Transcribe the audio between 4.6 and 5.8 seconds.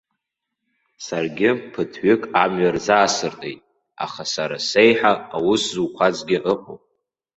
сеиҳа аус